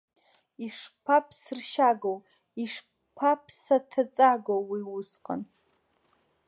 [0.65, 2.17] Ишԥаԥсыршьагоу,
[2.63, 5.41] ишԥаԥсҭаҵагоу уи усҟан!